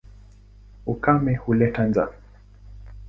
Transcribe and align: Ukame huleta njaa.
Ukame 0.93 1.35
huleta 1.35 1.87
njaa. 1.87 2.09